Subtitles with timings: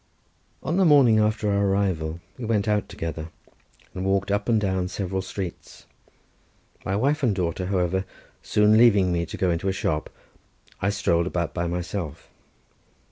[0.63, 3.29] On the morning after our arrival we went out together,
[3.93, 5.85] and walked up and down several streets;
[6.83, 8.03] my wife and daughter, however,
[8.41, 10.09] soon leaving me to go into a shop,
[10.81, 12.31] I strolled about by myself.